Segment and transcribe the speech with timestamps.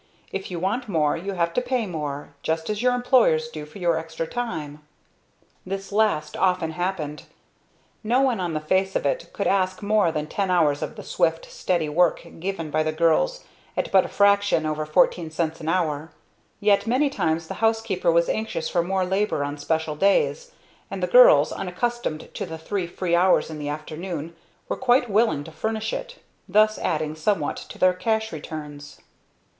[0.31, 3.77] If you want more you have to pay more, just as your employers do for
[3.77, 4.81] your extra time."
[5.63, 7.25] This last often happened.
[8.03, 11.03] No one on the face of it could ask more than ten hours of the
[11.03, 13.43] swift, steady work given by the girls
[13.77, 16.09] at but a fraction over 14 cents an hour.
[16.59, 20.51] Yet many times the housekeeper was anxious for more labor on special days;
[20.89, 24.35] and the girls, unaccustomed to the three free hours in the afternoon,
[24.67, 26.17] were quite willing to furnish it,
[26.49, 28.99] thus adding somewhat to their cash returns.